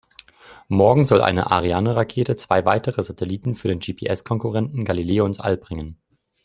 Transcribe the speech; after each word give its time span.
Morgen 0.67 1.03
soll 1.03 1.21
eine 1.21 1.51
Ariane-Rakete 1.51 2.35
zwei 2.35 2.65
weitere 2.65 3.03
Satelliten 3.03 3.53
für 3.53 3.67
den 3.67 3.77
GPS-Konkurrenten 3.77 4.83
Galileo 4.83 5.27
ins 5.27 5.39
All 5.39 5.57
bringen. 5.57 5.99